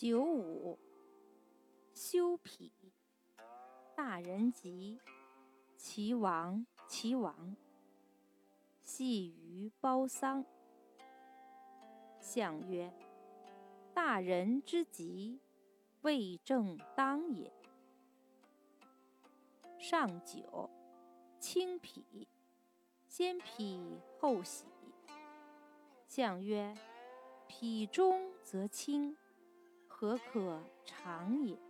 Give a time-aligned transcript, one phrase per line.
[0.00, 0.78] 九五，
[1.92, 2.70] 修脾。
[3.96, 5.00] 大人吉，
[5.76, 7.56] 其亡其亡。
[8.84, 10.44] 系于包丧。
[12.20, 12.94] 象曰：
[13.92, 15.40] 大人之吉，
[16.02, 17.52] 未正当也。
[19.80, 20.70] 上九，
[21.40, 22.28] 清脾。
[23.08, 24.64] 先脾后喜。
[26.06, 26.72] 象曰：
[27.48, 29.16] 脾中则清，
[30.00, 31.67] 何可长也？